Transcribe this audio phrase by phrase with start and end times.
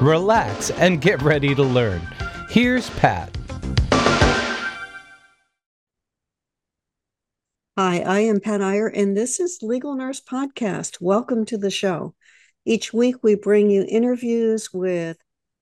[0.00, 2.00] relax, and get ready to learn.
[2.48, 3.36] Here's Pat.
[7.76, 11.00] Hi, I am Pat Iyer, and this is Legal Nurse Podcast.
[11.00, 12.14] Welcome to the show.
[12.64, 15.16] Each week, we bring you interviews with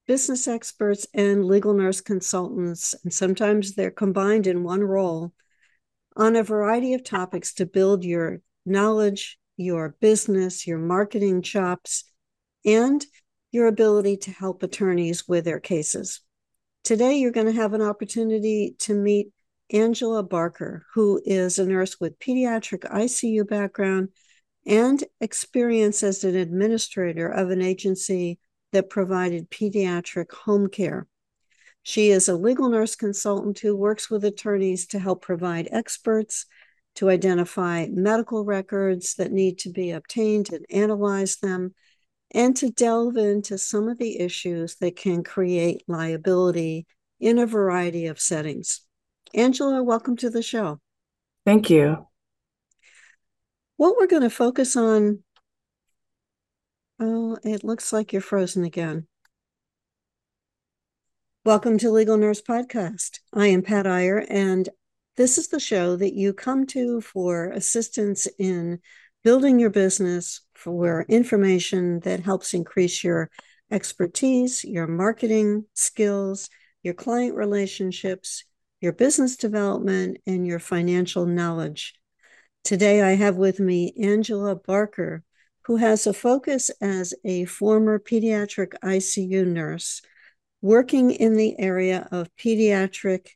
[0.07, 5.33] business experts and legal nurse consultants, and sometimes they're combined in one role
[6.17, 12.05] on a variety of topics to build your knowledge, your business, your marketing chops,
[12.65, 13.05] and
[13.52, 16.21] your ability to help attorneys with their cases.
[16.82, 19.29] Today, you're going to have an opportunity to meet
[19.71, 24.09] Angela Barker, who is a nurse with pediatric ICU background
[24.66, 28.38] and experience as an administrator of an agency
[28.73, 31.07] that provided pediatric home care.
[31.82, 36.46] She is a legal nurse consultant who works with attorneys to help provide experts
[36.95, 41.74] to identify medical records that need to be obtained and analyze them,
[42.33, 46.87] and to delve into some of the issues that can create liability
[47.21, 48.80] in a variety of settings.
[49.35, 50.80] Angela, welcome to the show.
[51.45, 52.07] Thank you.
[53.77, 55.23] What we're going to focus on.
[56.99, 59.07] Oh, it looks like you're frozen again.
[61.45, 63.19] Welcome to Legal Nurse Podcast.
[63.35, 64.69] I am Pat Iyer, and
[65.17, 68.78] this is the show that you come to for assistance in
[69.25, 73.31] building your business, for information that helps increase your
[73.71, 76.49] expertise, your marketing skills,
[76.84, 78.44] your client relationships,
[78.81, 81.95] your business development, and your financial knowledge.
[82.62, 85.25] Today, I have with me Angela Barker,
[85.62, 90.00] who has a focus as a former pediatric ICU nurse
[90.61, 93.31] working in the area of pediatric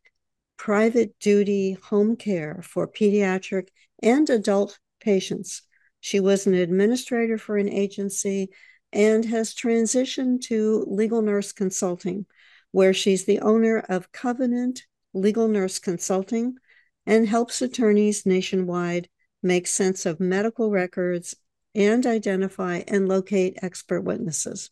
[0.56, 3.66] private duty home care for pediatric
[4.00, 5.62] and adult patients.
[6.06, 8.50] She was an administrator for an agency
[8.92, 12.26] and has transitioned to legal nurse consulting,
[12.70, 16.58] where she's the owner of Covenant legal nurse consulting,
[17.06, 19.08] and helps attorneys nationwide
[19.42, 21.34] make sense of medical records
[21.74, 24.70] and identify and locate expert witnesses.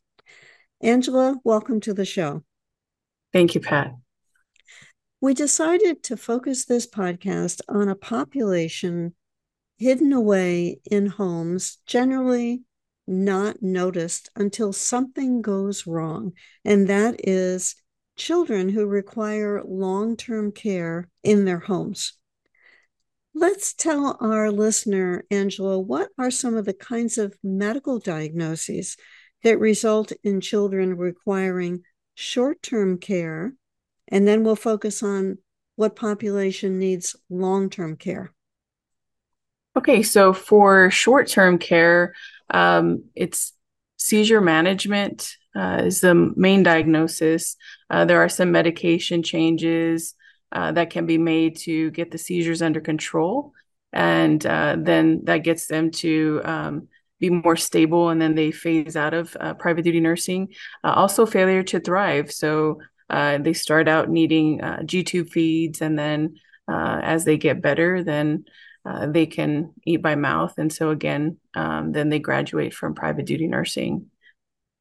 [0.81, 2.45] Angela, welcome to the show.
[3.33, 3.93] Thank you, Pat.
[5.21, 9.17] We decided to focus this podcast on a population
[9.77, 12.63] hidden away in homes, generally
[13.07, 16.33] not noticed until something goes wrong,
[16.65, 17.77] and that is
[18.17, 22.15] children who require long term care in their homes.
[23.35, 28.97] Let's tell our listener, Angela, what are some of the kinds of medical diagnoses
[29.43, 31.83] that result in children requiring
[32.15, 33.55] short term care?
[34.07, 35.39] And then we'll focus on
[35.77, 38.34] what population needs long term care.
[39.77, 42.15] Okay, so for short term care,
[42.51, 43.53] um, it's
[43.97, 47.57] seizure management uh, is the main diagnosis.
[47.91, 50.15] Uh, there are some medication changes
[50.53, 53.53] uh, that can be made to get the seizures under control.
[53.93, 58.97] And uh, then that gets them to um, be more stable and then they phase
[58.97, 60.55] out of uh, private duty nursing.
[60.85, 62.33] Uh, also, failure to thrive.
[62.33, 62.81] So
[63.11, 66.37] they start out needing G tube feeds and then
[66.69, 68.45] as they get better, then
[68.85, 70.55] uh, they can eat by mouth.
[70.59, 74.11] And so, again, um, then they graduate from private duty nursing.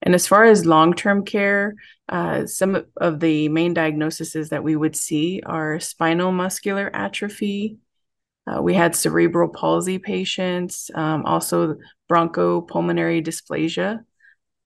[0.01, 1.75] And as far as long term care,
[2.09, 7.77] uh, some of the main diagnoses that we would see are spinal muscular atrophy.
[8.45, 11.77] Uh, we had cerebral palsy patients, um, also
[12.11, 13.99] bronchopulmonary dysplasia,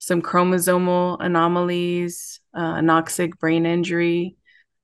[0.00, 4.36] some chromosomal anomalies, uh, anoxic brain injury,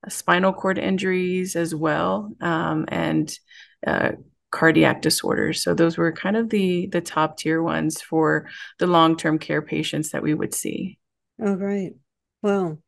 [0.06, 3.36] uh, spinal cord injuries as well, um, and
[3.84, 4.12] uh,
[4.54, 5.60] cardiac disorders.
[5.62, 8.48] So those were kind of the the top tier ones for
[8.78, 10.96] the long-term care patients that we would see.
[11.42, 11.92] Oh, right.
[12.40, 12.78] Well,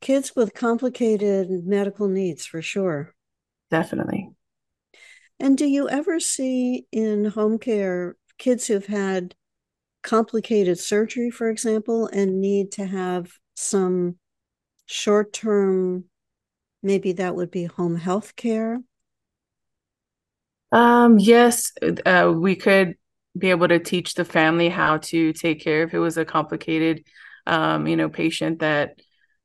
[0.00, 3.14] kids with complicated medical needs for sure.
[3.70, 4.30] Definitely.
[5.38, 9.36] And do you ever see in home care kids who've had
[10.02, 14.16] complicated surgery, for example, and need to have some
[14.86, 16.06] short term,
[16.82, 18.80] maybe that would be home health care?
[20.72, 21.72] Um, yes,
[22.06, 22.96] uh, we could
[23.36, 27.04] be able to teach the family how to take care if it was a complicated
[27.46, 29.00] um, you know, patient that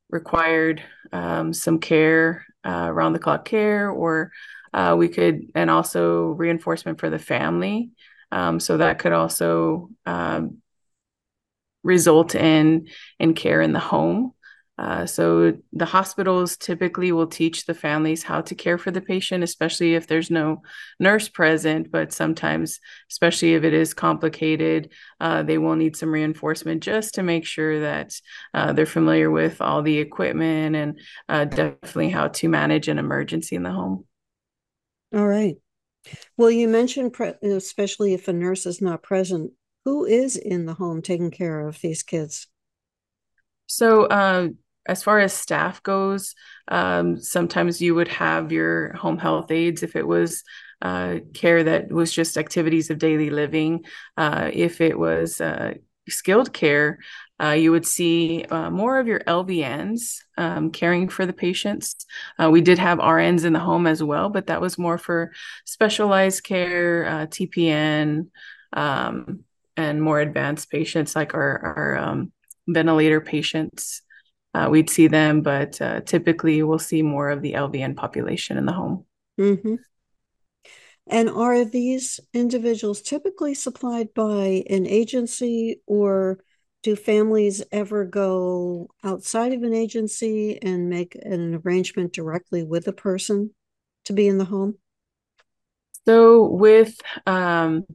[0.10, 4.32] required um, some care, uh, around the clock care, or
[4.74, 7.92] uh, we could, and also reinforcement for the family.
[8.32, 10.62] Um, so that could also um,
[11.84, 12.88] result in
[13.20, 14.34] in care in the home.
[14.78, 19.44] Uh, so the hospitals typically will teach the families how to care for the patient,
[19.44, 20.62] especially if there's no
[21.00, 21.92] nurse present.
[21.92, 22.80] But sometimes,
[23.10, 27.82] especially if it is complicated, uh, they will need some reinforcement just to make sure
[27.82, 28.14] that
[28.54, 33.56] uh, they're familiar with all the equipment and uh, definitely how to manage an emergency
[33.56, 34.06] in the home.
[35.14, 35.56] All right.
[36.38, 39.54] Well, you mentioned, pre- especially if a nurse is not present,
[39.86, 42.48] who is in the home taking care of these kids?
[43.66, 44.50] So, uh,
[44.88, 46.34] as far as staff goes,
[46.70, 50.44] um, sometimes you would have your home health aides if it was
[50.82, 53.84] uh, care that was just activities of daily living.
[54.16, 55.74] Uh, if it was uh,
[56.08, 57.00] skilled care,
[57.42, 62.06] uh, you would see uh, more of your LVNs um, caring for the patients.
[62.42, 65.32] Uh, we did have RNs in the home as well, but that was more for
[65.66, 68.28] specialized care, TPN,
[68.74, 69.44] um,
[69.76, 72.32] and more advanced patients like our, our um,
[72.68, 74.02] ventilator patients
[74.58, 78.66] uh, we'd see them, but uh, typically we'll see more of the LVN population in
[78.66, 79.06] the home.
[79.40, 79.76] Mm-hmm.
[81.06, 86.40] And are these individuals typically supplied by an agency, or
[86.82, 92.94] do families ever go outside of an agency and make an arrangement directly with a
[92.94, 93.54] person
[94.06, 94.76] to be in the home?
[96.06, 96.96] So, with
[97.28, 97.86] um,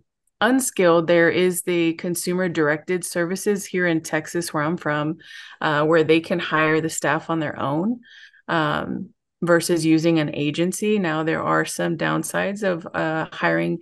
[0.43, 5.17] unskilled, there is the consumer directed services here in Texas, where I'm from,
[5.61, 8.01] uh, where they can hire the staff on their own
[8.49, 9.11] um,
[9.41, 10.99] versus using an agency.
[10.99, 13.79] Now, there are some downsides of uh, hiring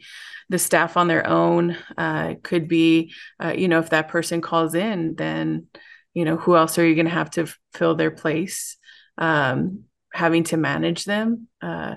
[0.49, 1.77] the staff on their own.
[1.99, 3.13] Uh, could be,
[3.43, 5.67] uh, you know, if that person calls in, then,
[6.15, 8.77] you know, who else are you going to have to f- fill their place?
[9.19, 11.49] Um, having to manage them.
[11.63, 11.97] Uh,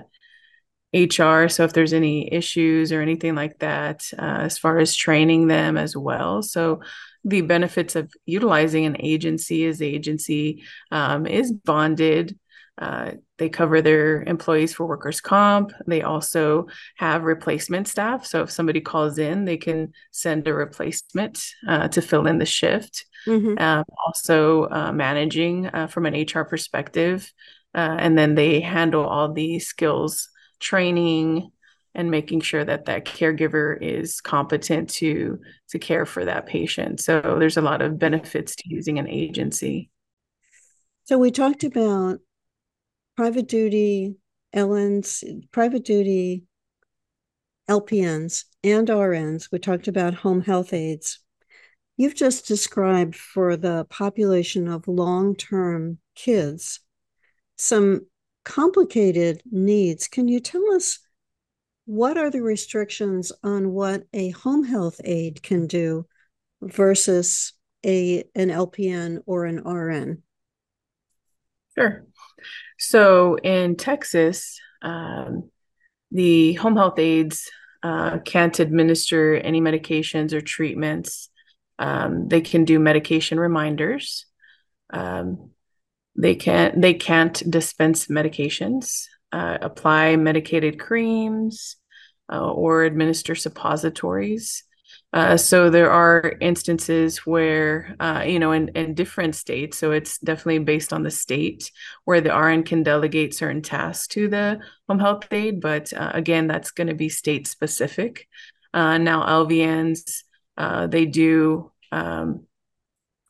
[0.94, 1.48] HR.
[1.48, 5.76] So if there's any issues or anything like that, uh, as far as training them
[5.76, 6.42] as well.
[6.42, 6.80] So
[7.24, 10.62] the benefits of utilizing an agency is the agency
[10.92, 12.38] um, is bonded.
[12.76, 15.72] Uh, they cover their employees for workers' comp.
[15.86, 16.66] They also
[16.96, 18.26] have replacement staff.
[18.26, 22.46] So if somebody calls in, they can send a replacement uh, to fill in the
[22.46, 23.06] shift.
[23.26, 23.58] Mm-hmm.
[23.58, 27.32] Um, also, uh, managing uh, from an HR perspective.
[27.74, 30.28] Uh, and then they handle all the skills
[30.58, 31.50] training
[31.94, 37.00] and making sure that that caregiver is competent to to care for that patient.
[37.00, 39.90] So there's a lot of benefits to using an agency.
[41.04, 42.18] So we talked about
[43.16, 44.16] private duty
[44.54, 46.44] lns private duty
[47.68, 51.20] lpns and rns we talked about home health aides.
[51.96, 56.80] You've just described for the population of long-term kids
[57.56, 58.06] some
[58.44, 60.08] complicated needs.
[60.08, 60.98] Can you tell us
[61.86, 66.06] what are the restrictions on what a home health aide can do
[66.62, 67.52] versus
[67.84, 70.22] a an LPN or an RN?
[71.76, 72.06] Sure.
[72.78, 75.50] So in Texas, um,
[76.10, 77.50] the home health aides
[77.82, 81.28] uh, can't administer any medications or treatments.
[81.78, 84.26] Um, they can do medication reminders.
[84.90, 85.50] Um,
[86.16, 91.76] they can't they can't dispense medications, uh, apply medicated creams,
[92.32, 94.64] uh, or administer suppositories.
[95.12, 100.18] Uh, so there are instances where, uh, you know, in, in different states, so it's
[100.18, 101.70] definitely based on the state
[102.04, 106.48] where the RN can delegate certain tasks to the home health aide, but uh, again,
[106.48, 108.26] that's going to be state specific.
[108.72, 110.24] Uh, now, LVNs,
[110.56, 112.44] uh, they do um,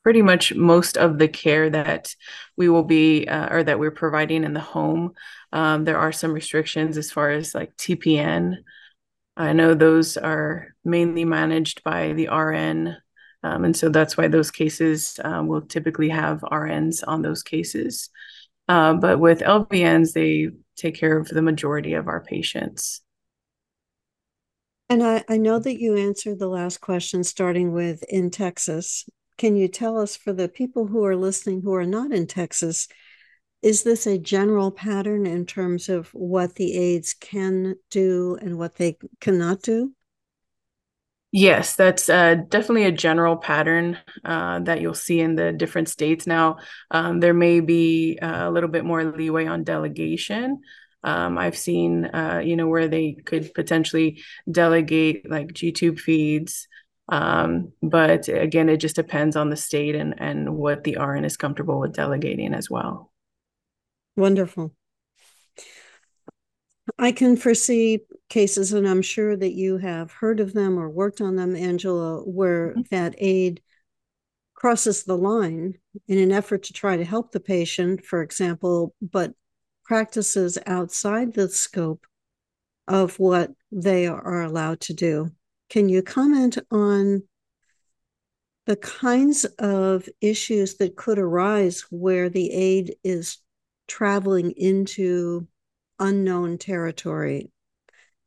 [0.04, 2.14] pretty much most of the care that
[2.56, 5.14] we will be uh, or that we're providing in the home.
[5.50, 8.58] Um, there are some restrictions as far as like TPN.
[9.36, 12.96] I know those are mainly managed by the RN.
[13.42, 18.10] Um, and so that's why those cases um, will typically have RNs on those cases.
[18.68, 23.00] Uh, but with LVNs, they take care of the majority of our patients.
[24.90, 29.56] And I, I know that you answered the last question starting with in Texas can
[29.56, 32.88] you tell us for the people who are listening who are not in Texas,
[33.62, 38.76] is this a general pattern in terms of what the aides can do and what
[38.76, 39.92] they cannot do?
[41.32, 46.28] Yes, that's uh, definitely a general pattern uh, that you'll see in the different states.
[46.28, 46.58] Now,
[46.92, 50.60] um, there may be uh, a little bit more leeway on delegation.
[51.02, 56.68] Um, I've seen, uh, you know, where they could potentially delegate like G tube feeds
[57.08, 61.36] Um, but again, it just depends on the state and, and what the RN is
[61.36, 63.12] comfortable with delegating as well.
[64.16, 64.72] Wonderful.
[66.98, 71.20] I can foresee cases, and I'm sure that you have heard of them or worked
[71.20, 72.82] on them, Angela, where mm-hmm.
[72.90, 73.62] that aide
[74.54, 75.74] crosses the line
[76.08, 79.32] in an effort to try to help the patient, for example, but
[79.84, 82.06] practices outside the scope
[82.86, 85.30] of what they are allowed to do.
[85.74, 87.24] Can you comment on
[88.66, 93.38] the kinds of issues that could arise where the aide is
[93.88, 95.48] traveling into
[95.98, 97.50] unknown territory,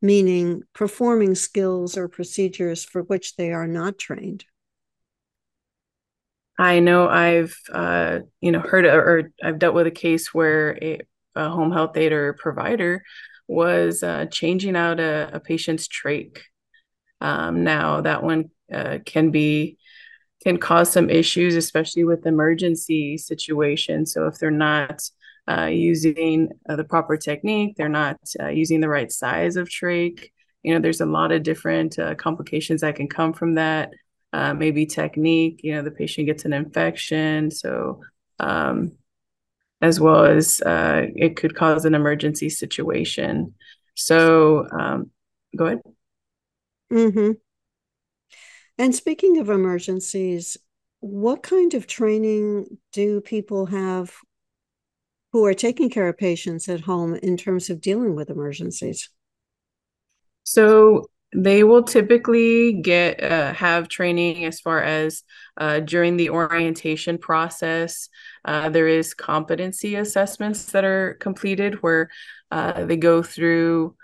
[0.01, 4.43] meaning performing skills or procedures for which they are not trained?
[6.59, 10.99] I know I've uh, you know heard or I've dealt with a case where a,
[11.33, 13.05] a home health aide or provider
[13.47, 16.39] was uh, changing out a, a patient's trach.
[17.21, 19.77] Um, now that one uh, can be
[20.43, 24.13] can cause some issues, especially with emergency situations.
[24.13, 25.01] So if they're not
[25.47, 30.29] uh, using uh, the proper technique, they're not uh, using the right size of trach.
[30.63, 33.91] You know, there's a lot of different uh, complications that can come from that.
[34.33, 35.61] maybe technique.
[35.63, 38.01] You know, the patient gets an infection, so
[38.39, 38.91] um,
[39.81, 43.53] as well as uh, it could cause an emergency situation.
[43.95, 45.11] So, um,
[45.55, 45.81] go ahead.
[46.91, 47.31] Mm-hmm.
[48.77, 50.57] And speaking of emergencies,
[50.99, 54.13] what kind of training do people have
[55.33, 59.09] who are taking care of patients at home in terms of dealing with emergencies?
[60.43, 65.23] So, they will typically get uh, have training as far as
[65.57, 68.09] uh, during the orientation process
[68.45, 72.09] uh, there is competency assessments that are completed where
[72.51, 73.95] uh, they go through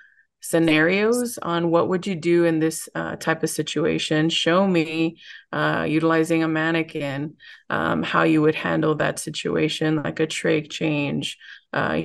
[0.44, 4.30] scenarios on what would you do in this uh, type of situation?
[4.30, 5.18] Show me
[5.52, 7.38] uh, utilizing a mannequin
[7.70, 11.38] um, how you would handle that situation like a trach change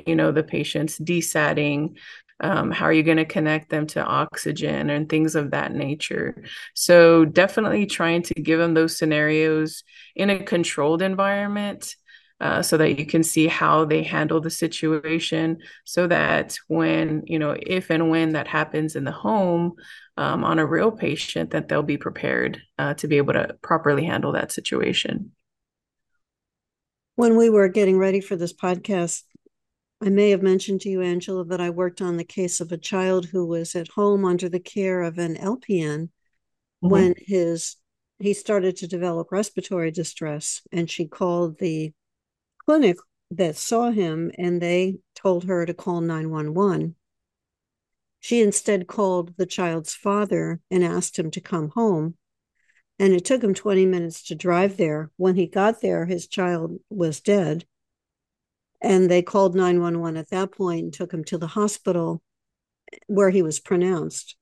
[0.06, 1.94] you know the patient's desatting
[2.40, 6.44] um, how are you going to connect them to oxygen and things of that nature?
[6.74, 9.82] So definitely trying to give them those scenarios
[10.14, 11.96] in a controlled environment
[12.40, 17.38] uh, so that you can see how they handle the situation so that when you
[17.38, 19.72] know if and when that happens in the home
[20.16, 24.04] um, on a real patient that they'll be prepared uh, to be able to properly
[24.04, 25.32] handle that situation
[27.16, 29.22] when we were getting ready for this podcast
[30.00, 32.78] I may have mentioned to you, Angela, that I worked on the case of a
[32.78, 36.88] child who was at home under the care of an LPN mm-hmm.
[36.88, 37.76] when his
[38.20, 41.92] he started to develop respiratory distress, and she called the
[42.68, 42.98] clinic
[43.30, 46.94] that saw him, and they told her to call nine one one.
[48.20, 52.16] She instead called the child's father and asked him to come home.
[52.98, 55.10] And it took him 20 minutes to drive there.
[55.16, 57.64] When he got there, his child was dead
[58.82, 62.20] and they called 911 at that point and took him to the hospital
[63.06, 64.36] where he was pronounced.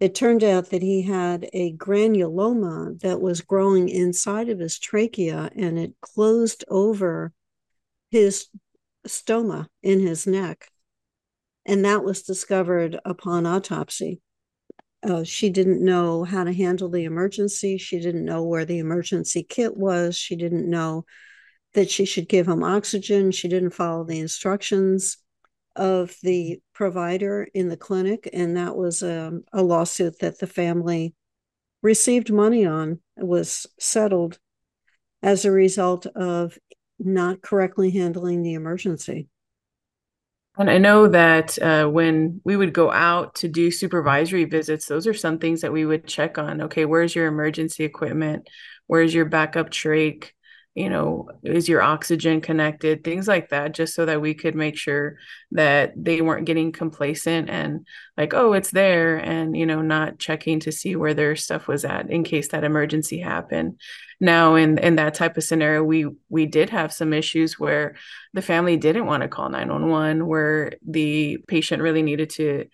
[0.00, 5.48] It turned out that he had a granuloma that was growing inside of his trachea
[5.54, 7.32] and it closed over
[8.12, 8.46] his
[9.08, 10.68] stoma in his neck.
[11.66, 14.20] And that was discovered upon autopsy.
[15.02, 17.78] Uh, she didn't know how to handle the emergency.
[17.78, 20.16] She didn't know where the emergency kit was.
[20.16, 21.04] She didn't know
[21.74, 23.32] that she should give him oxygen.
[23.32, 25.16] She didn't follow the instructions
[25.74, 30.46] of the provider in the clinic, and that was a, um, a lawsuit that the
[30.46, 31.14] family
[31.80, 33.00] received money on.
[33.16, 34.38] Was settled
[35.22, 36.58] as a result of
[37.04, 39.28] not correctly handling the emergency.
[40.58, 45.06] And I know that uh, when we would go out to do supervisory visits, those
[45.06, 46.62] are some things that we would check on.
[46.62, 48.48] Okay, where's your emergency equipment?
[48.86, 50.28] Where's your backup trach?
[50.74, 54.76] You know is your oxygen connected things like that just so that we could make
[54.76, 55.16] sure
[55.50, 57.86] that they weren't getting complacent and
[58.16, 61.84] like oh it's there and you know not checking to see where their stuff was
[61.84, 63.78] at in case that emergency happened.
[64.18, 67.96] Now in in that type of scenario we we did have some issues where
[68.32, 72.66] the family didn't want to call 911 where the patient really needed to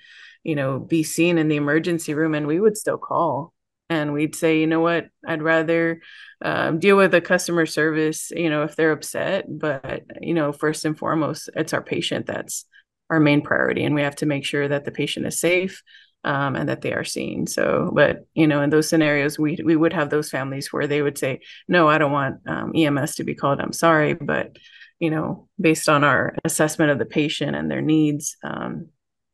[0.45, 3.53] you know be seen in the emergency room and we would still call
[3.91, 5.09] and we'd say you know what?
[5.27, 6.01] I'd rather
[6.43, 10.85] um, deal with a customer service you know if they're upset but you know first
[10.85, 12.65] and foremost it's our patient that's
[13.11, 15.83] our main priority and we have to make sure that the patient is safe
[16.25, 17.47] um, and that they are seen.
[17.47, 21.03] So but you know in those scenarios we we would have those families where they
[21.03, 23.61] would say no i don't want um, ems to be called.
[23.61, 24.57] I'm sorry but
[24.99, 28.89] you know based on our assessment of the patient and their needs um,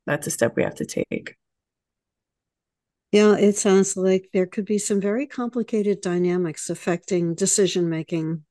[0.06, 1.36] that's a step we have to take
[3.14, 8.44] Yeah, it sounds like there could be some very complicated dynamics affecting decision making.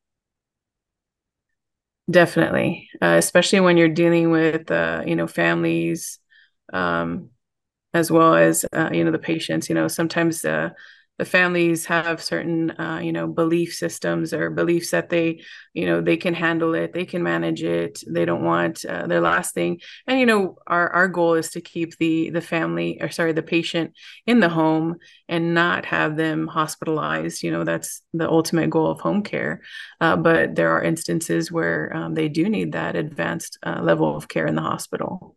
[2.10, 6.20] Definitely, uh, especially when you're dealing with uh, you know families,
[6.74, 7.29] um,
[7.93, 9.70] as well as uh, you know the patients.
[9.70, 10.72] You know sometimes uh,
[11.20, 15.41] the families have certain uh, you know belief systems or beliefs that they
[15.74, 19.22] you know they can handle it they can manage it they don't want uh, their
[19.22, 19.79] last thing.
[20.08, 23.43] And you know our our goal is to keep the the family or sorry the
[23.43, 23.93] patient
[24.25, 24.98] in the home
[25.29, 27.43] and not have them hospitalized.
[27.43, 29.62] You know that's the ultimate goal of home care.
[30.01, 34.27] Uh, but there are instances where um, they do need that advanced uh, level of
[34.27, 35.36] care in the hospital.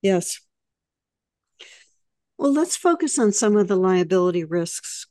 [0.00, 0.40] Yes
[2.42, 5.06] well, let's focus on some of the liability risks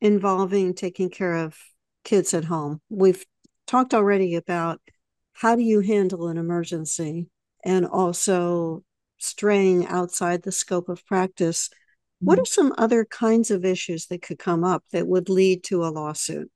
[0.00, 1.56] involving taking care of
[2.02, 2.80] kids at home.
[2.90, 3.24] We've
[3.68, 4.80] talked already about
[5.32, 7.28] how do you handle an emergency
[7.64, 8.82] and also
[9.18, 11.70] straying outside the scope of practice.
[12.18, 15.84] What are some other kinds of issues that could come up that would lead to
[15.84, 16.50] a lawsuit?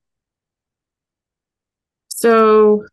[2.08, 2.84] So,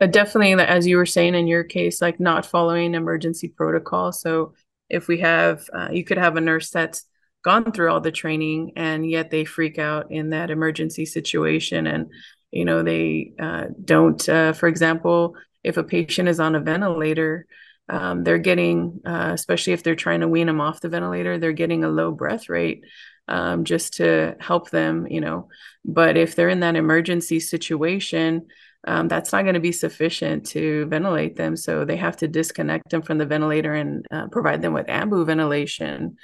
[0.00, 4.10] uh, definitely, as you were saying in your case, like not following emergency protocol.
[4.10, 4.54] So,
[4.90, 7.04] if we have uh, you could have a nurse that's
[7.42, 12.10] gone through all the training and yet they freak out in that emergency situation and
[12.50, 17.46] you know they uh, don't uh, for example if a patient is on a ventilator
[17.88, 21.52] um, they're getting uh, especially if they're trying to wean them off the ventilator they're
[21.52, 22.84] getting a low breath rate
[23.30, 25.48] um, just to help them you know.
[25.84, 28.48] But if they're in that emergency situation
[28.86, 31.56] um, that's not going to be sufficient to ventilate them.
[31.56, 35.26] So they have to disconnect them from the ventilator and uh, provide them with ambu
[35.26, 36.16] ventilation.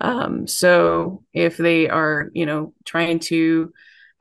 [0.00, 3.72] Um, so if they are, you know, trying to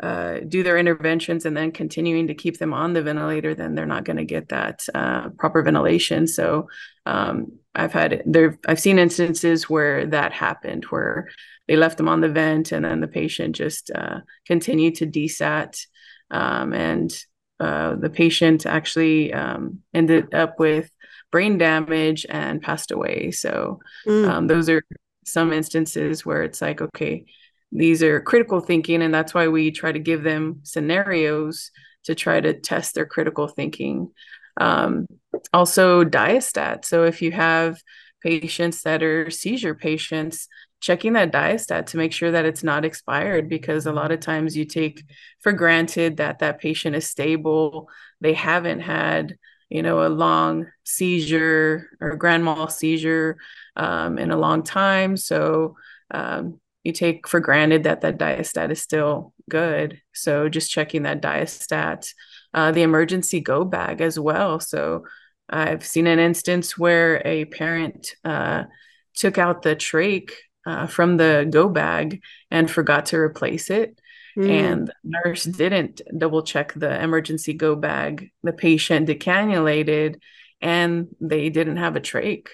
[0.02, 3.86] uh, do their interventions and then continuing to keep them on the ventilator, then they're
[3.86, 6.28] not going to get that uh, proper ventilation.
[6.28, 6.68] So
[7.06, 11.30] um, I've had there, I've seen instances where that happened, where
[11.68, 15.86] they left them on the vent and then the patient just uh, continued to desat.
[16.32, 17.16] Um, and
[17.60, 20.90] uh, the patient actually um, ended up with
[21.32, 23.32] brain damage and passed away.
[23.32, 24.30] So mm.
[24.30, 24.84] um, those are
[25.26, 27.26] some instances where it's like, okay,
[27.72, 31.72] these are critical thinking, and that's why we try to give them scenarios
[32.06, 34.12] to try to test their critical thinking.
[34.60, 35.08] Um,
[35.52, 36.86] also, diastat.
[36.86, 37.82] So if you have
[38.24, 40.48] patients that are seizure patients,
[40.86, 44.56] checking that diastat to make sure that it's not expired because a lot of times
[44.56, 45.04] you take
[45.42, 47.90] for granted that that patient is stable
[48.22, 49.36] they haven't had
[49.70, 53.38] you know a long seizure or grand mal seizure
[53.76, 55.18] um, in a long time.
[55.18, 55.76] So
[56.12, 60.02] um, you take for granted that that diastat is still good.
[60.14, 62.08] So just checking that diastat
[62.54, 64.60] uh, the emergency go bag as well.
[64.60, 65.06] So
[65.48, 68.64] i've seen an instance where a parent uh,
[69.14, 70.32] took out the trach
[70.66, 74.00] uh, from the go bag and forgot to replace it.
[74.38, 74.50] Mm.
[74.50, 78.32] And the nurse didn't double check the emergency go bag.
[78.44, 80.20] The patient decannulated
[80.62, 82.48] and they didn't have a trach.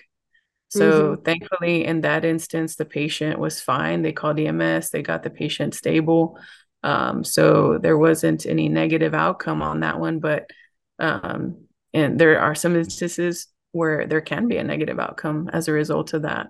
[0.69, 1.23] So mm-hmm.
[1.23, 4.03] thankfully, in that instance, the patient was fine.
[4.03, 6.39] They called EMS, they got the patient stable.
[6.83, 10.19] Um, so there wasn't any negative outcome on that one.
[10.19, 10.49] But
[10.97, 15.73] um, and there are some instances where there can be a negative outcome as a
[15.73, 16.47] result of that.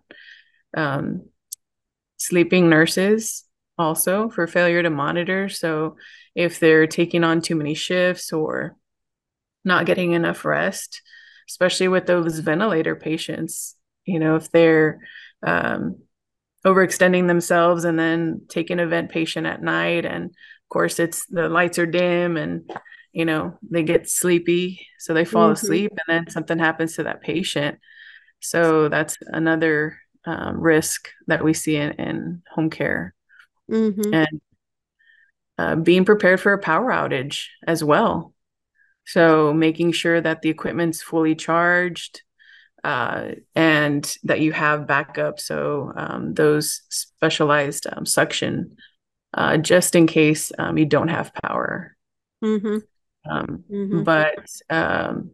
[0.75, 1.23] Um,
[2.21, 3.45] sleeping nurses
[3.77, 5.49] also for failure to monitor.
[5.49, 5.95] So
[6.35, 8.75] if they're taking on too many shifts or
[9.65, 11.01] not getting enough rest,
[11.49, 14.99] especially with those ventilator patients, you know, if they're
[15.45, 15.97] um,
[16.65, 21.49] overextending themselves and then taking a vent patient at night, and of course, it's the
[21.49, 22.71] lights are dim and
[23.11, 25.53] you know they get sleepy, so they fall mm-hmm.
[25.65, 27.79] asleep, and then something happens to that patient.
[28.39, 33.13] So that's another um, risk that we see in, in home care
[33.69, 34.13] mm-hmm.
[34.13, 34.41] and
[35.57, 38.33] uh, being prepared for a power outage as well
[39.05, 42.21] so making sure that the equipment's fully charged
[42.83, 48.75] uh, and that you have backup so um, those specialized um, suction
[49.33, 51.95] uh, just in case um, you don't have power
[52.43, 52.77] mm-hmm.
[53.29, 54.03] Um, mm-hmm.
[54.03, 55.31] but um,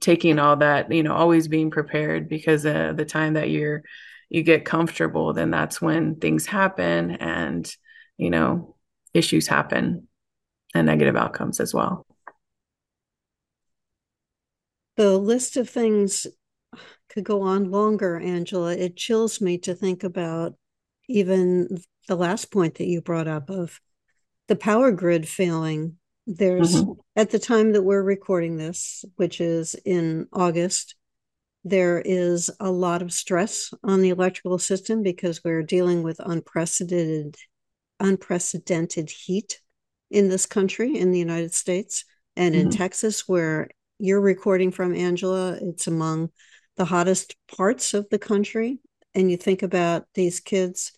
[0.00, 3.82] taking all that you know always being prepared because uh, the time that you're
[4.28, 7.74] you get comfortable then that's when things happen and
[8.16, 8.74] you know
[9.14, 10.08] issues happen
[10.74, 12.04] and negative outcomes as well.
[14.96, 16.26] The list of things
[17.08, 18.74] could go on longer angela.
[18.74, 20.54] It chills me to think about
[21.08, 23.80] even the last point that you brought up of
[24.48, 26.92] the power grid failing there's mm-hmm.
[27.16, 30.94] at the time that we're recording this, which is in August,
[31.64, 37.36] there is a lot of stress on the electrical system because we're dealing with unprecedented
[38.00, 39.60] unprecedented heat
[40.10, 42.04] in this country in the United States
[42.36, 42.76] and in mm-hmm.
[42.76, 46.30] Texas where you're recording from Angela it's among
[46.76, 48.80] the hottest parts of the country
[49.14, 50.92] and you think about these kids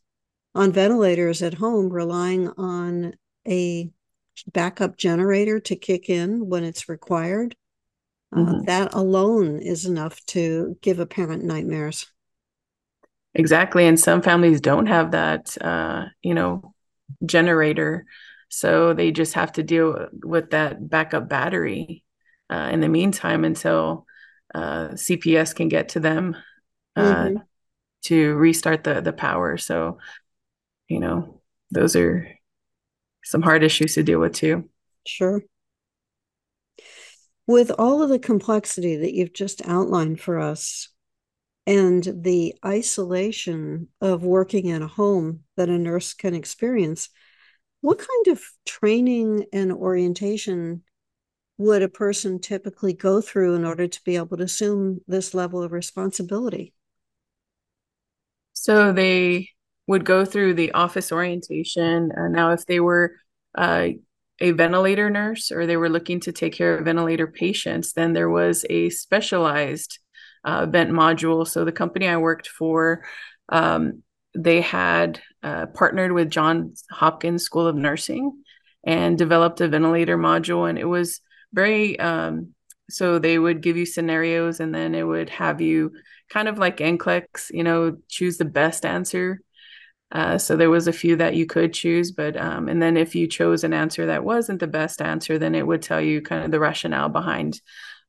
[0.54, 3.12] on ventilators at home relying on
[3.46, 3.90] a
[4.44, 7.56] backup generator to kick in when it's required
[8.34, 8.64] uh, mm-hmm.
[8.64, 12.06] that alone is enough to give a parent nightmares.
[13.34, 13.86] Exactly.
[13.86, 16.74] And some families don't have that, uh, you know,
[17.24, 18.06] generator.
[18.48, 22.02] So they just have to deal with that backup battery
[22.50, 24.06] uh, in the meantime until
[24.54, 26.36] uh, CPS can get to them
[26.94, 27.36] uh, mm-hmm.
[28.04, 29.58] to restart the, the power.
[29.58, 29.98] So,
[30.88, 32.35] you know, those are
[33.26, 34.68] some hard issues to deal with too.
[35.06, 35.42] Sure
[37.46, 40.88] with all of the complexity that you've just outlined for us
[41.66, 47.08] and the isolation of working in a home that a nurse can experience,
[47.80, 50.82] what kind of training and orientation
[51.58, 55.62] would a person typically go through in order to be able to assume this level
[55.62, 56.72] of responsibility?
[58.52, 59.50] So they
[59.86, 62.12] would go through the office orientation.
[62.12, 63.16] Uh, now, if they were
[63.56, 63.88] uh,
[64.40, 68.28] a ventilator nurse or they were looking to take care of ventilator patients, then there
[68.28, 69.98] was a specialized
[70.44, 71.46] uh, vent module.
[71.46, 73.04] So the company I worked for,
[73.48, 74.02] um,
[74.34, 78.42] they had uh, partnered with Johns Hopkins School of Nursing
[78.84, 80.68] and developed a ventilator module.
[80.68, 81.20] And it was
[81.52, 82.54] very, um,
[82.90, 85.92] so they would give you scenarios and then it would have you
[86.28, 89.40] kind of like NCLEX, you know, choose the best answer
[90.12, 93.14] uh, so there was a few that you could choose, but um, and then if
[93.14, 96.44] you chose an answer that wasn't the best answer, then it would tell you kind
[96.44, 97.60] of the rationale behind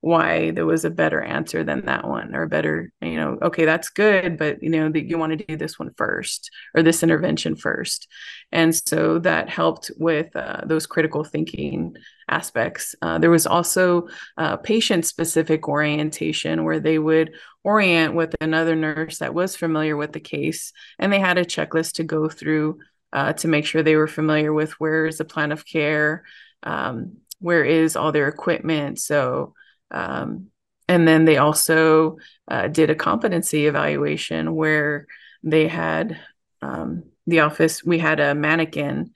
[0.02, 3.66] why there was a better answer than that one or a better you know okay
[3.66, 7.04] that's good but you know that you want to do this one first or this
[7.04, 8.08] intervention first.
[8.52, 11.96] And so that helped with uh, those critical thinking
[12.28, 12.96] aspects.
[13.02, 19.20] Uh, there was also uh, patient specific orientation where they would orient with another nurse
[19.20, 22.80] that was familiar with the case and they had a checklist to go through
[23.14, 26.24] uh, to make sure they were familiar with where is the plan of care
[26.64, 29.00] um, where is all their equipment.
[29.00, 29.54] So
[29.92, 30.48] um,
[30.88, 35.08] and then they also uh, did a competency evaluation where
[35.44, 36.20] they had
[36.62, 39.12] um, the office, we had a mannequin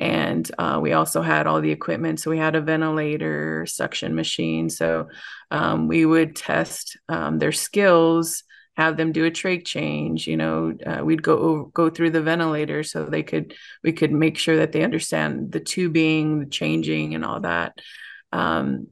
[0.00, 2.20] and uh, we also had all the equipment.
[2.20, 4.70] So we had a ventilator, suction machine.
[4.70, 5.08] So
[5.50, 8.42] um, we would test um, their skills,
[8.78, 10.26] have them do a trach change.
[10.26, 14.38] You know, uh, we'd go go through the ventilator so they could we could make
[14.38, 17.78] sure that they understand the tubing, the changing, and all that.
[18.32, 18.86] Um,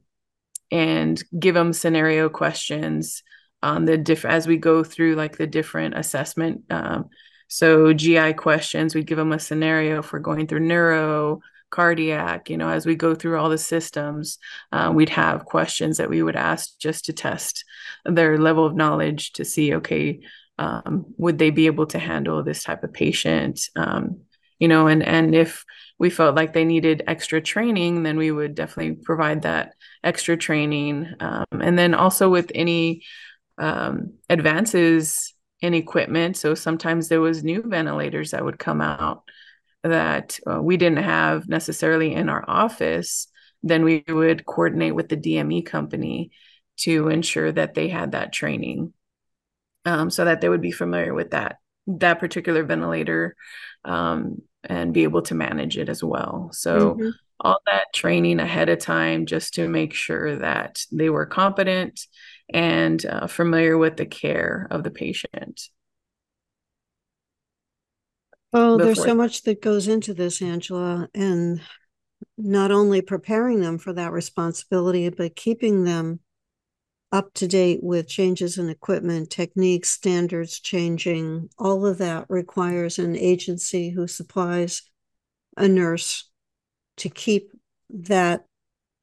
[0.69, 3.23] and give them scenario questions
[3.63, 7.09] on the diff as we go through like the different assessment um,
[7.49, 12.69] so gi questions we'd give them a scenario for going through neuro cardiac you know
[12.69, 14.37] as we go through all the systems
[14.71, 17.65] uh, we'd have questions that we would ask just to test
[18.05, 20.21] their level of knowledge to see okay
[20.59, 23.61] um, would they be able to handle this type of patient?
[23.75, 24.21] Um,
[24.59, 25.63] you know and and if
[25.97, 31.13] we felt like they needed extra training then we would definitely provide that extra training.
[31.21, 33.03] Um, and then also with any
[33.57, 39.23] um, advances in equipment so sometimes there was new ventilators that would come out
[39.83, 43.27] that uh, we didn't have necessarily in our office
[43.61, 46.31] then we would coordinate with the dme company
[46.77, 48.93] to ensure that they had that training
[49.85, 51.57] um, so that they would be familiar with that
[51.97, 53.35] that particular ventilator
[53.83, 56.49] um, and be able to manage it as well.
[56.51, 57.09] So mm-hmm.
[57.39, 62.05] all that training ahead of time just to make sure that they were competent
[62.49, 65.69] and uh, familiar with the care of the patient.
[68.51, 68.85] Oh, Before.
[68.85, 71.61] there's so much that goes into this, Angela, and
[72.37, 76.19] not only preparing them for that responsibility, but keeping them
[77.11, 81.49] up to date with changes in equipment, techniques, standards changing.
[81.57, 84.83] All of that requires an agency who supplies
[85.57, 86.29] a nurse
[86.97, 87.51] to keep
[87.89, 88.45] that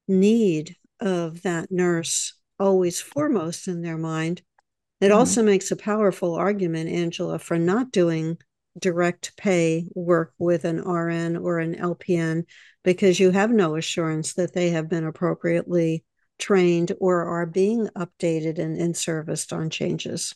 [0.09, 4.43] need of that nurse always foremost in their mind.
[5.01, 5.19] It mm-hmm.
[5.19, 8.39] also makes a powerful argument, Angela, for not doing
[8.79, 12.45] direct pay work with an RN or an LPN
[12.85, 16.05] because you have no assurance that they have been appropriately
[16.39, 20.35] trained or are being updated and, and serviced on changes.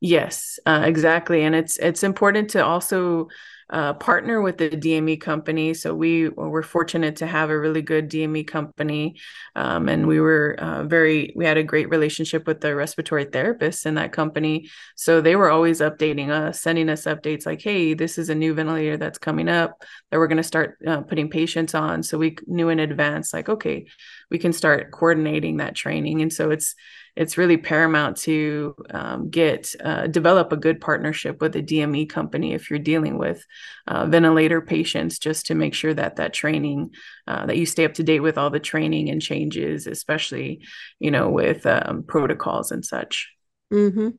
[0.00, 3.28] Yes, uh, exactly, and it's it's important to also
[3.68, 5.74] uh, partner with the DME company.
[5.74, 9.16] So we were fortunate to have a really good DME company,
[9.56, 13.84] um, and we were uh, very we had a great relationship with the respiratory therapists
[13.84, 14.70] in that company.
[14.94, 18.54] So they were always updating us, sending us updates like, "Hey, this is a new
[18.54, 22.36] ventilator that's coming up that we're going to start uh, putting patients on." So we
[22.46, 23.86] knew in advance, like, okay,
[24.30, 26.74] we can start coordinating that training, and so it's
[27.16, 32.52] it's really paramount to um, get uh, develop a good partnership with a DME company
[32.52, 33.44] if you're dealing with
[33.86, 36.90] uh, ventilator patients, just to make sure that that training
[37.26, 40.60] uh, that you stay up to date with all the training and changes, especially
[40.98, 43.32] you know with um, protocols and such.
[43.72, 44.10] Mm-hmm.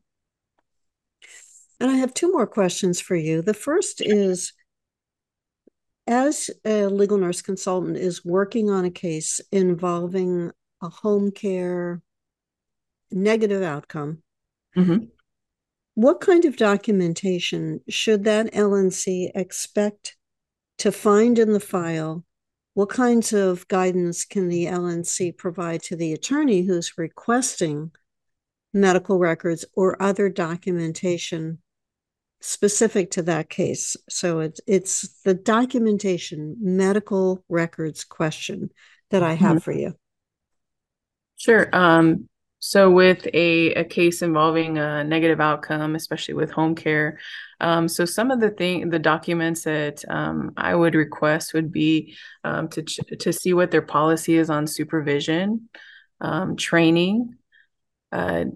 [1.80, 3.40] And I have two more questions for you.
[3.40, 4.52] The first is
[6.08, 10.50] as a legal nurse consultant is working on a case involving
[10.82, 12.00] a home care
[13.10, 14.22] negative outcome,
[14.76, 15.04] mm-hmm.
[15.94, 20.16] what kind of documentation should that LNC expect
[20.78, 22.24] to find in the file?
[22.74, 27.90] What kinds of guidance can the LNC provide to the attorney who's requesting
[28.72, 31.58] medical records or other documentation
[32.40, 33.96] specific to that case?
[34.08, 38.70] So it's it's the documentation medical records question
[39.10, 39.58] that I have mm-hmm.
[39.58, 39.94] for you.
[41.36, 41.68] Sure.
[41.72, 42.28] Um,
[42.60, 47.20] so, with a, a case involving a negative outcome, especially with home care,
[47.60, 52.16] um, so some of the thing, the documents that um, I would request would be
[52.42, 55.68] um, to ch- to see what their policy is on supervision,
[56.20, 57.36] um, training,
[58.10, 58.46] uh,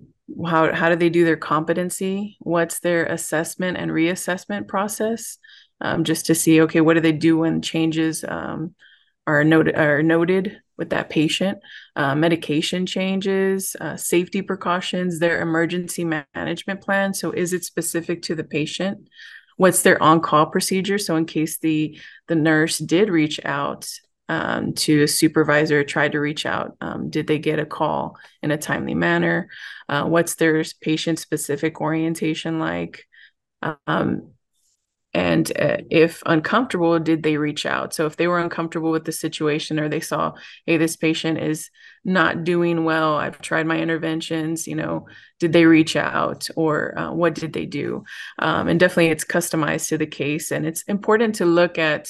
[0.47, 5.39] how how do they do their competency, what's their assessment and reassessment process,
[5.81, 8.75] um, just to see okay, what do they do when changes um,
[9.27, 11.59] are noted are noted with that patient,
[11.97, 17.15] uh, medication changes, uh, safety precautions, their emergency management plan.
[17.15, 19.09] So, is it specific to the patient?
[19.57, 20.99] What's their on-call procedure?
[20.99, 23.89] So, in case the the nurse did reach out
[24.33, 28.51] um, to a supervisor, tried to reach out, um, did they get a call in
[28.51, 29.51] a timely manner?
[29.91, 33.07] Uh, what's their patient-specific orientation like?
[33.87, 34.33] Um,
[35.15, 39.13] and uh, if uncomfortable did they reach out so if they were uncomfortable with the
[39.13, 40.33] situation or they saw
[40.65, 41.69] hey this patient is
[42.03, 45.07] not doing well i've tried my interventions you know
[45.39, 48.03] did they reach out or uh, what did they do
[48.39, 52.09] um, and definitely it's customized to the case and it's important to look at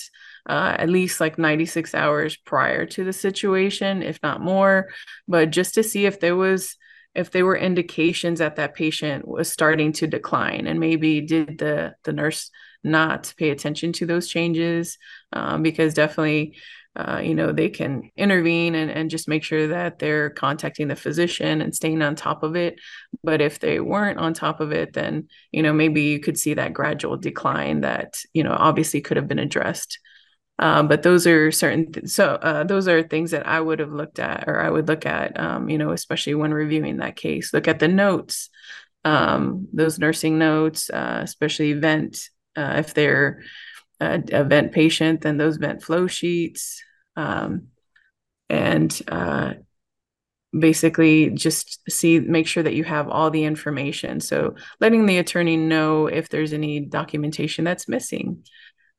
[0.48, 4.88] uh, at least like 96 hours prior to the situation if not more.
[5.28, 6.76] But just to see if there was
[7.14, 11.94] if there were indications that that patient was starting to decline and maybe did the
[12.04, 12.50] the nurse
[12.84, 14.98] not pay attention to those changes
[15.32, 16.56] um, because definitely
[16.96, 20.96] uh, you know they can intervene and, and just make sure that they're contacting the
[20.96, 22.78] physician and staying on top of it.
[23.24, 26.54] But if they weren't on top of it then you know maybe you could see
[26.54, 29.98] that gradual decline that you know obviously could have been addressed
[30.62, 33.92] um, but those are certain th- so uh, those are things that i would have
[33.92, 37.52] looked at or i would look at um, you know especially when reviewing that case
[37.52, 38.48] look at the notes
[39.04, 43.40] um, those nursing notes uh, especially vent uh, if they're
[44.02, 46.82] a, a, vent patient, then those vent flow sheets.
[47.16, 47.68] Um,
[48.48, 49.54] and uh,
[50.58, 55.56] basically just see make sure that you have all the information so letting the attorney
[55.56, 58.44] know if there's any documentation that's missing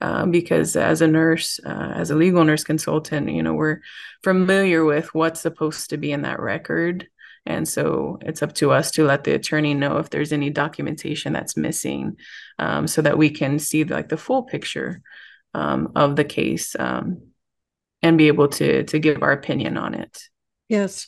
[0.04, 3.80] um, because as a nurse uh, as a legal nurse consultant you know we're
[4.24, 7.08] familiar with what's supposed to be in that record
[7.46, 11.34] and so it's up to us to let the attorney know if there's any documentation
[11.34, 12.18] that's missing
[12.60, 15.02] um, so that we can see like the full picture
[15.54, 17.22] um, of the case um,
[18.02, 20.24] and be able to to give our opinion on it.
[20.70, 21.08] Yes.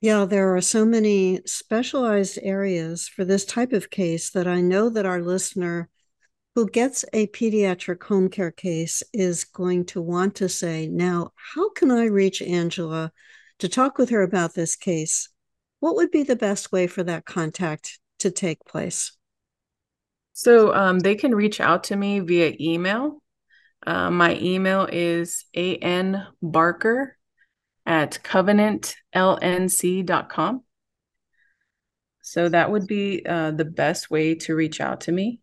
[0.00, 4.90] Yeah, there are so many specialized areas for this type of case that I know
[4.90, 5.88] that our listener
[6.56, 11.68] who gets a pediatric home care case is going to want to say, now, how
[11.68, 13.12] can I reach Angela
[13.58, 15.28] to talk with her about this case,
[15.80, 19.12] what would be the best way for that contact to take place?
[20.32, 23.22] So um, they can reach out to me via email.
[23.86, 27.08] Uh, my email is anbarker
[27.84, 30.62] at covenantlnc.com.
[32.22, 35.40] So that would be uh, the best way to reach out to me.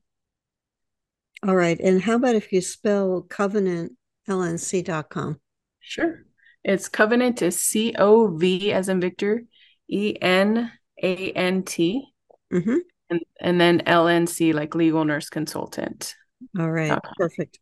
[1.46, 1.80] All right.
[1.80, 5.40] And how about if you spell covenantlnc.com?
[5.80, 6.24] Sure.
[6.64, 9.44] It's Covenant is C O V as in Victor,
[9.90, 12.06] E N A N T,
[12.54, 12.78] mm-hmm.
[13.10, 16.16] and, and then LNC, like legal nurse consultant.
[16.58, 17.60] All right, perfect.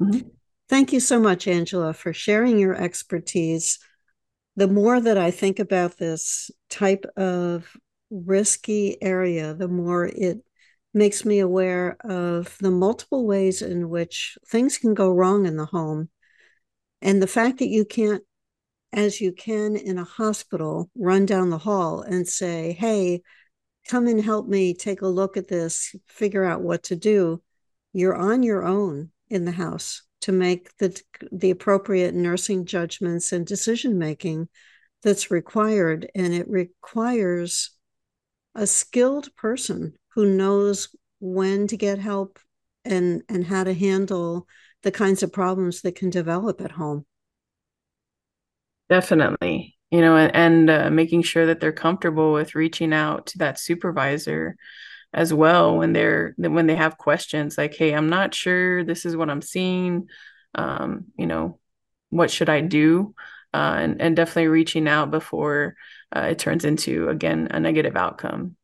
[0.00, 0.28] Mm-hmm.
[0.68, 3.80] Thank you so much, Angela, for sharing your expertise.
[4.54, 7.76] The more that I think about this type of
[8.10, 10.38] risky area, the more it
[10.94, 15.66] makes me aware of the multiple ways in which things can go wrong in the
[15.66, 16.08] home.
[17.02, 18.22] And the fact that you can't,
[18.92, 23.22] as you can in a hospital, run down the hall and say, hey,
[23.86, 27.42] come and help me take a look at this, figure out what to do.
[27.92, 33.46] You're on your own in the house to make the, the appropriate nursing judgments and
[33.46, 34.48] decision making
[35.02, 36.10] that's required.
[36.14, 37.70] And it requires
[38.54, 40.88] a skilled person who knows
[41.20, 42.40] when to get help
[42.84, 44.48] and and how to handle
[44.82, 47.06] the kinds of problems that can develop at home.
[48.88, 49.76] Definitely.
[49.92, 53.60] You know and, and uh, making sure that they're comfortable with reaching out to that
[53.60, 54.56] supervisor
[55.14, 59.16] as well when they're when they have questions like hey i'm not sure this is
[59.16, 60.08] what i'm seeing.
[60.56, 61.60] Um, you know
[62.10, 63.14] what should i do?
[63.54, 65.76] Uh, and, and definitely reaching out before
[66.10, 68.56] uh, it turns into again a negative outcome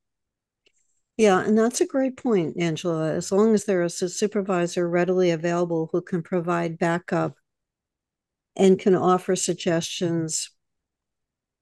[1.17, 3.13] yeah, and that's a great point, Angela.
[3.13, 7.37] As long as there is a supervisor readily available who can provide backup
[8.57, 10.51] and can offer suggestions,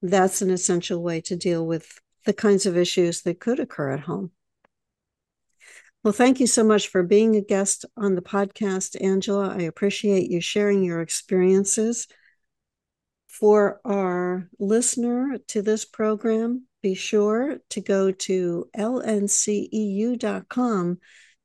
[0.00, 4.00] that's an essential way to deal with the kinds of issues that could occur at
[4.00, 4.30] home.
[6.02, 9.54] Well, thank you so much for being a guest on the podcast, Angela.
[9.56, 12.08] I appreciate you sharing your experiences.
[13.28, 18.98] For our listener to this program, be sure to go to lnceu.com,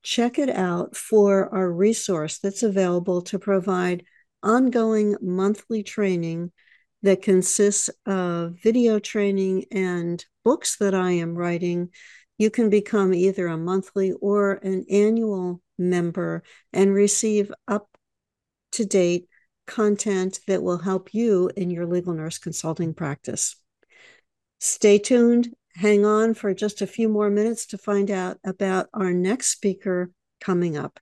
[0.04, 4.04] check it out for our resource that's available to provide
[4.44, 6.52] ongoing monthly training
[7.04, 11.90] that consists of video training and books that I am writing.
[12.38, 17.90] You can become either a monthly or an annual member and receive up
[18.74, 19.28] to date
[19.66, 23.56] content that will help you in your legal nurse consulting practice.
[24.60, 25.56] Stay tuned.
[25.76, 30.12] Hang on for just a few more minutes to find out about our next speaker
[30.42, 31.00] coming up.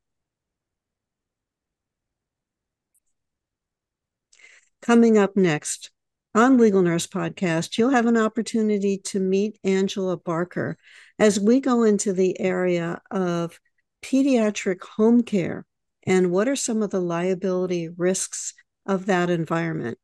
[4.82, 5.92] Coming up next
[6.36, 10.78] on Legal Nurse Podcast, you'll have an opportunity to meet Angela Barker
[11.18, 13.60] as we go into the area of
[14.04, 15.66] pediatric home care
[16.06, 18.54] and what are some of the liability risks
[18.86, 19.98] of that environment.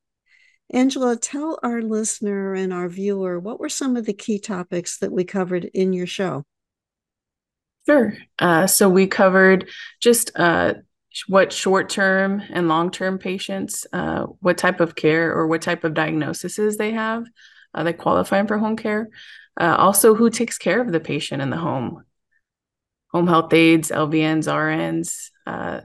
[0.72, 5.12] Angela, tell our listener and our viewer what were some of the key topics that
[5.12, 6.46] we covered in your show?
[7.86, 8.14] Sure.
[8.40, 10.76] Uh, so we covered just uh,
[11.28, 15.84] what short term and long term patients, uh, what type of care or what type
[15.84, 17.26] of diagnoses they have
[17.74, 19.10] uh, that qualify for home care.
[19.60, 22.04] Uh, also, who takes care of the patient in the home?
[23.12, 25.82] Home health aides, LVNs, RNs, uh,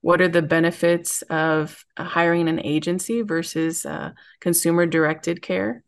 [0.00, 5.82] what are the benefits of uh, hiring an agency versus uh, consumer directed care?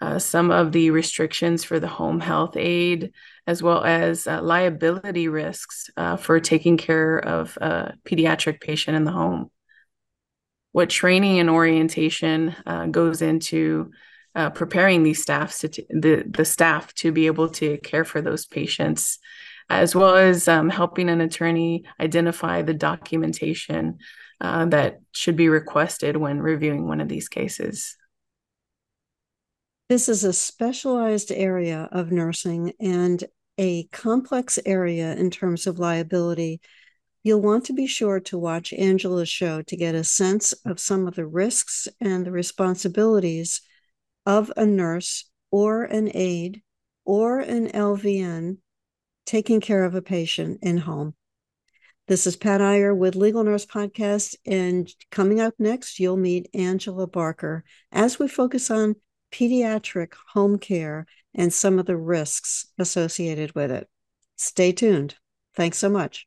[0.00, 3.12] Uh, some of the restrictions for the home health aide
[3.46, 9.04] as well as uh, liability risks uh, for taking care of a pediatric patient in
[9.04, 9.50] the home.
[10.72, 13.90] What training and orientation uh, goes into
[14.54, 18.46] preparing these staffs to t- the, the staff to be able to care for those
[18.46, 19.18] patients
[19.70, 23.98] as well as um, helping an attorney identify the documentation
[24.40, 27.96] uh, that should be requested when reviewing one of these cases.
[29.88, 33.22] This is a specialized area of nursing and
[33.58, 36.60] a complex area in terms of liability.
[37.22, 41.06] You'll want to be sure to watch Angela's show to get a sense of some
[41.06, 43.60] of the risks and the responsibilities
[44.26, 46.62] of a nurse or an aide
[47.04, 48.58] or an LVN
[49.26, 51.14] taking care of a patient in home.
[52.08, 54.34] This is Pat Iyer with Legal Nurse Podcast.
[54.44, 58.96] And coming up next, you'll meet Angela Barker as we focus on
[59.30, 63.88] pediatric home care and some of the risks associated with it.
[64.36, 65.14] Stay tuned.
[65.54, 66.26] Thanks so much.